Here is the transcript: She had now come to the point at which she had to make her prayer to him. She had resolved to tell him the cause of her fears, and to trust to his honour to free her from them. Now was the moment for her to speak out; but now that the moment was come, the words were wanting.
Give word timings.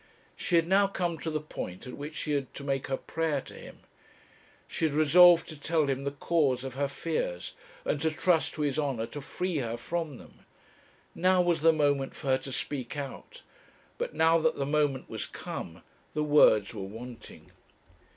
She 0.35 0.55
had 0.55 0.67
now 0.67 0.87
come 0.87 1.19
to 1.19 1.29
the 1.29 1.39
point 1.39 1.85
at 1.85 1.93
which 1.93 2.15
she 2.15 2.31
had 2.33 2.51
to 2.55 2.63
make 2.63 2.87
her 2.87 2.97
prayer 2.97 3.39
to 3.41 3.53
him. 3.53 3.81
She 4.67 4.85
had 4.85 4.95
resolved 4.95 5.47
to 5.49 5.59
tell 5.59 5.85
him 5.85 6.01
the 6.01 6.09
cause 6.09 6.63
of 6.63 6.73
her 6.73 6.87
fears, 6.87 7.53
and 7.85 8.01
to 8.01 8.09
trust 8.09 8.55
to 8.55 8.63
his 8.63 8.79
honour 8.79 9.05
to 9.05 9.21
free 9.21 9.57
her 9.57 9.77
from 9.77 10.17
them. 10.17 10.39
Now 11.13 11.39
was 11.43 11.61
the 11.61 11.71
moment 11.71 12.15
for 12.15 12.29
her 12.29 12.39
to 12.39 12.51
speak 12.51 12.97
out; 12.97 13.43
but 13.99 14.15
now 14.15 14.39
that 14.39 14.55
the 14.55 14.65
moment 14.65 15.07
was 15.07 15.27
come, 15.27 15.83
the 16.15 16.23
words 16.23 16.73
were 16.73 16.81
wanting. 16.81 17.51